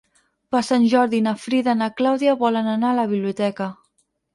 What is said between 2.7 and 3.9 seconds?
anar a la biblioteca.